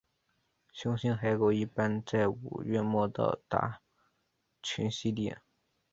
[0.73, 3.81] 雄性海狗一般在五月末到达
[4.63, 5.37] 群栖地。